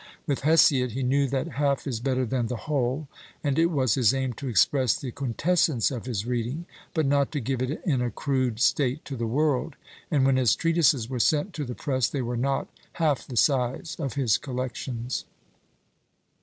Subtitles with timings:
[0.25, 3.07] With Hesiod he knew that "half is better than the whole,"
[3.43, 7.39] and it was his aim to express the quintessence of his reading, but not to
[7.39, 9.75] give it in a crude state to the world,
[10.09, 13.95] and when his treatises were sent to the press, they were not half the size
[13.99, 15.25] of his collections.